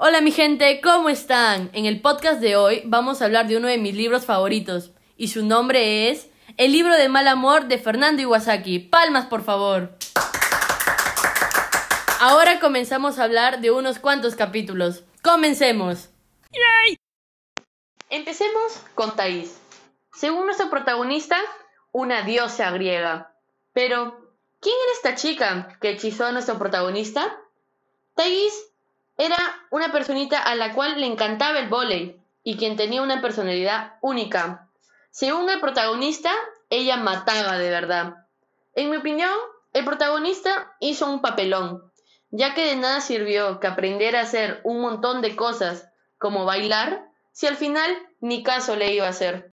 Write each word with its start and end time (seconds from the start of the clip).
Hola 0.00 0.20
mi 0.20 0.30
gente, 0.30 0.80
¿cómo 0.80 1.08
están? 1.08 1.70
En 1.72 1.84
el 1.84 2.00
podcast 2.00 2.40
de 2.40 2.54
hoy 2.54 2.82
vamos 2.84 3.20
a 3.20 3.24
hablar 3.24 3.48
de 3.48 3.56
uno 3.56 3.66
de 3.66 3.78
mis 3.78 3.96
libros 3.96 4.24
favoritos 4.24 4.92
y 5.16 5.26
su 5.26 5.44
nombre 5.44 6.08
es 6.08 6.30
El 6.56 6.70
libro 6.70 6.94
de 6.94 7.08
mal 7.08 7.26
amor 7.26 7.66
de 7.66 7.78
Fernando 7.78 8.22
Iwasaki. 8.22 8.78
Palmas, 8.78 9.26
por 9.26 9.42
favor. 9.42 9.98
Ahora 12.20 12.60
comenzamos 12.60 13.18
a 13.18 13.24
hablar 13.24 13.60
de 13.60 13.72
unos 13.72 13.98
cuantos 13.98 14.36
capítulos. 14.36 15.02
Comencemos. 15.20 16.10
Empecemos 18.08 18.80
con 18.94 19.16
Thais. 19.16 19.58
Según 20.12 20.46
nuestro 20.46 20.70
protagonista, 20.70 21.40
una 21.90 22.22
diosa 22.22 22.70
griega. 22.70 23.34
Pero, 23.72 24.16
¿quién 24.60 24.76
era 24.84 24.92
esta 24.92 25.20
chica 25.20 25.76
que 25.80 25.90
hechizó 25.90 26.26
a 26.26 26.30
nuestro 26.30 26.56
protagonista? 26.56 27.36
Thais 28.14 28.68
era 29.18 29.36
una 29.70 29.90
personita 29.90 30.40
a 30.40 30.54
la 30.54 30.72
cual 30.72 31.00
le 31.00 31.06
encantaba 31.06 31.58
el 31.58 31.68
vóley 31.68 32.18
y 32.44 32.56
quien 32.56 32.76
tenía 32.76 33.02
una 33.02 33.20
personalidad 33.20 33.96
única. 34.00 34.68
Según 35.10 35.50
el 35.50 35.60
protagonista, 35.60 36.32
ella 36.70 36.96
mataba 36.96 37.58
de 37.58 37.68
verdad. 37.68 38.26
En 38.74 38.90
mi 38.90 38.96
opinión, 38.96 39.32
el 39.72 39.84
protagonista 39.84 40.76
hizo 40.78 41.10
un 41.10 41.20
papelón, 41.20 41.92
ya 42.30 42.54
que 42.54 42.64
de 42.64 42.76
nada 42.76 43.00
sirvió 43.00 43.58
que 43.58 43.66
aprendiera 43.66 44.20
a 44.20 44.22
hacer 44.22 44.60
un 44.62 44.80
montón 44.80 45.20
de 45.20 45.34
cosas, 45.34 45.88
como 46.18 46.44
bailar, 46.44 47.08
si 47.32 47.48
al 47.48 47.56
final 47.56 47.90
ni 48.20 48.44
caso 48.44 48.76
le 48.76 48.92
iba 48.92 49.06
a 49.06 49.10
hacer. 49.10 49.50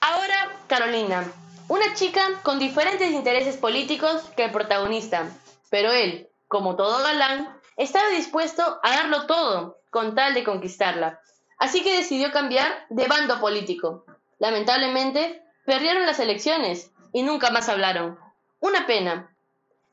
Ahora, 0.00 0.52
Carolina, 0.68 1.24
una 1.68 1.94
chica 1.94 2.40
con 2.42 2.58
diferentes 2.58 3.10
intereses 3.10 3.56
políticos 3.56 4.22
que 4.36 4.44
el 4.44 4.52
protagonista, 4.52 5.28
pero 5.70 5.90
él, 5.90 6.28
como 6.48 6.76
todo 6.76 7.02
galán, 7.02 7.60
estaba 7.76 8.08
dispuesto 8.10 8.78
a 8.82 8.90
darlo 8.90 9.26
todo 9.26 9.78
con 9.90 10.14
tal 10.14 10.34
de 10.34 10.44
conquistarla. 10.44 11.20
Así 11.58 11.82
que 11.82 11.96
decidió 11.96 12.30
cambiar 12.30 12.86
de 12.90 13.06
bando 13.06 13.40
político. 13.40 14.04
Lamentablemente, 14.38 15.42
perdieron 15.64 16.06
las 16.06 16.20
elecciones 16.20 16.92
y 17.12 17.22
nunca 17.22 17.50
más 17.50 17.68
hablaron. 17.68 18.18
Una 18.60 18.86
pena. 18.86 19.34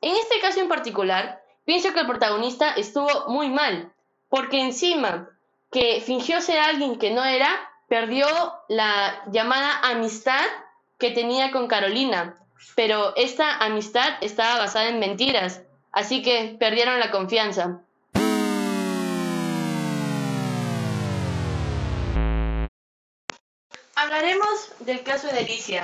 En 0.02 0.16
este 0.16 0.40
caso 0.42 0.60
en 0.60 0.68
particular, 0.68 1.42
pienso 1.66 1.94
que 1.94 2.02
el 2.02 2.08
protagonista 2.08 2.74
estuvo 2.74 3.30
muy 3.30 3.50
mal, 3.50 3.92
porque 4.30 4.62
encima 4.62 5.30
que 5.72 6.02
fingió 6.02 6.42
ser 6.42 6.60
alguien 6.60 7.00
que 7.00 7.12
no 7.12 7.24
era, 7.24 7.48
perdió 7.88 8.28
la 8.68 9.24
llamada 9.32 9.80
amistad 9.80 10.46
que 10.98 11.12
tenía 11.12 11.52
con 11.52 11.68
Carolina, 11.68 12.38
pero 12.76 13.16
esta 13.16 13.58
amistad 13.58 14.18
estaba 14.22 14.58
basada 14.60 14.90
en 14.90 15.00
mentiras, 15.00 15.62
así 15.92 16.22
que 16.22 16.56
perdieron 16.60 17.00
la 17.00 17.12
confianza. 17.12 17.82
Hablaremos 23.96 24.72
del 24.80 25.04
caso 25.04 25.28
de 25.28 25.40
Alicia. 25.40 25.84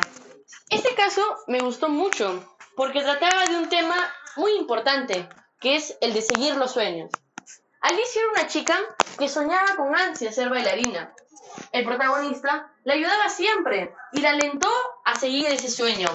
Este 0.69 0.93
caso 0.95 1.21
me 1.47 1.59
gustó 1.59 1.89
mucho 1.89 2.55
porque 2.75 3.01
trataba 3.01 3.45
de 3.45 3.55
un 3.55 3.69
tema 3.69 3.95
muy 4.35 4.53
importante, 4.53 5.27
que 5.59 5.75
es 5.75 5.97
el 6.01 6.13
de 6.13 6.21
seguir 6.21 6.55
los 6.55 6.71
sueños. 6.71 7.11
Alicia 7.81 8.21
era 8.21 8.31
una 8.31 8.47
chica 8.47 8.77
que 9.17 9.29
soñaba 9.29 9.75
con 9.75 9.95
ansia 9.95 10.31
ser 10.31 10.49
bailarina, 10.49 11.13
el 11.71 11.85
protagonista, 11.85 12.71
le 12.83 12.93
ayudaba 12.93 13.29
siempre 13.29 13.93
y 14.13 14.21
la 14.21 14.31
alentó 14.31 14.71
seguir 15.19 15.45
ese 15.47 15.69
sueño. 15.69 16.07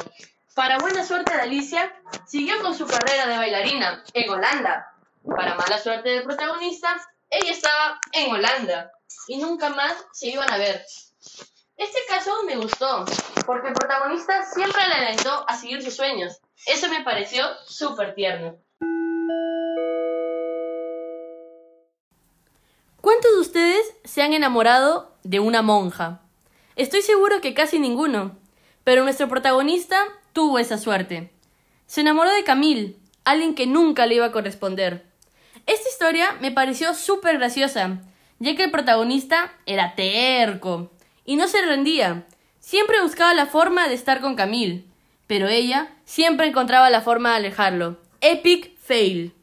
Para 0.55 0.79
buena 0.79 1.05
suerte 1.05 1.35
de 1.35 1.43
Alicia, 1.43 1.93
siguió 2.27 2.61
con 2.63 2.75
su 2.75 2.87
carrera 2.87 3.27
de 3.27 3.37
bailarina 3.37 4.03
en 4.15 4.31
Holanda. 4.31 4.95
Para 5.25 5.55
mala 5.55 5.79
suerte 5.79 6.11
del 6.11 6.23
protagonista, 6.25 6.97
ella 7.29 7.53
estaba 7.53 8.01
en 8.13 8.33
Holanda 8.33 8.93
y 9.29 9.39
nunca 9.39 9.69
más 9.71 9.95
se 10.13 10.29
iban 10.29 10.51
a 10.51 10.59
ver. 10.59 10.85
Este 11.77 11.99
caso 12.09 12.31
me 12.47 12.57
gustó, 12.57 13.05
porque 13.47 13.69
el 13.69 13.75
protagonista 13.75 14.45
siempre 14.45 14.87
le 14.87 14.95
alentó 14.95 15.45
a 15.49 15.57
seguir 15.57 15.83
sus 15.83 15.97
sueños. 15.97 16.41
Eso 16.67 16.89
me 16.89 17.03
pareció 17.03 17.45
súper 17.67 18.15
tierno. 18.15 18.57
¿Cuántos 23.01 23.33
de 23.33 23.41
ustedes 23.41 23.95
se 24.05 24.23
han 24.23 24.33
enamorado 24.33 25.13
de 25.25 25.41
una 25.41 25.61
monja? 25.63 26.21
Estoy 26.77 27.03
seguro 27.03 27.41
que 27.41 27.55
casi 27.55 27.79
ninguno, 27.79 28.37
pero 28.85 29.03
nuestro 29.03 29.29
protagonista 29.29 29.97
tuvo 30.33 30.59
esa 30.59 30.79
suerte. 30.79 31.31
Se 31.87 32.03
enamoró 32.03 32.33
de 32.33 32.45
Camille, 32.45 32.97
alguien 33.25 33.55
que 33.55 33.67
nunca 33.67 34.07
le 34.07 34.17
iba 34.17 34.27
a 34.27 34.33
corresponder. 34.33 35.05
Esta 35.67 35.89
historia 35.89 36.37
me 36.41 36.53
pareció 36.53 36.95
súper 36.95 37.39
graciosa, 37.39 37.99
ya 38.39 38.55
que 38.55 38.65
el 38.65 38.71
protagonista 38.71 39.53
era 39.67 39.95
terco 39.95 40.91
y 41.25 41.37
no 41.37 41.49
se 41.49 41.63
rendía. 41.63 42.27
Siempre 42.61 43.01
buscaba 43.03 43.35
la 43.35 43.47
forma 43.47 43.89
de 43.89 43.95
estar 43.95 44.21
con 44.21 44.37
Camille, 44.37 44.85
pero 45.27 45.49
ella 45.49 45.91
siempre 46.05 46.47
encontraba 46.47 46.91
la 46.91 47.01
forma 47.01 47.31
de 47.31 47.37
alejarlo. 47.37 47.97
Epic 48.21 48.77
fail. 48.79 49.35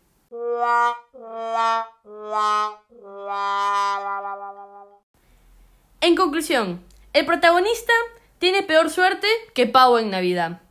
En 6.02 6.16
conclusión, 6.16 6.84
el 7.14 7.26
protagonista 7.26 7.94
tiene 8.42 8.64
peor 8.64 8.90
suerte 8.90 9.28
que 9.54 9.68
Pau 9.68 10.00
en 10.00 10.10
Navidad. 10.10 10.62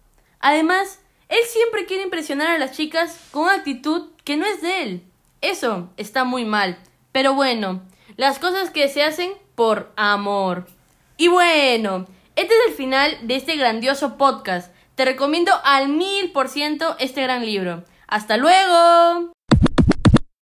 Además, 0.40 0.98
él 1.28 1.38
siempre 1.46 1.86
quiere 1.86 2.02
impresionar 2.02 2.48
a 2.48 2.58
las 2.58 2.72
chicas 2.72 3.16
con 3.30 3.44
una 3.44 3.54
actitud 3.54 4.10
que 4.24 4.36
no 4.36 4.44
es 4.44 4.60
de 4.60 4.82
él. 4.82 5.04
Eso 5.40 5.88
está 5.96 6.24
muy 6.24 6.44
mal. 6.44 6.80
Pero 7.12 7.34
bueno, 7.34 7.82
las 8.16 8.40
cosas 8.40 8.70
que 8.70 8.88
se 8.88 9.04
hacen 9.04 9.30
por 9.54 9.92
amor. 9.94 10.66
Y 11.16 11.28
bueno, 11.28 12.08
este 12.34 12.52
es 12.54 12.70
el 12.70 12.74
final 12.74 13.16
de 13.22 13.36
este 13.36 13.54
grandioso 13.54 14.18
podcast. 14.18 14.74
Te 14.96 15.04
recomiendo 15.04 15.52
al 15.62 15.90
mil 15.90 16.32
por 16.32 16.48
ciento 16.48 16.96
este 16.98 17.22
gran 17.22 17.46
libro. 17.46 17.84
¡Hasta 18.08 18.36
luego! 18.36 19.32